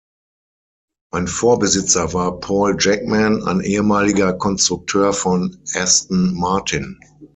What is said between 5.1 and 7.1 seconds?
von Aston Martin.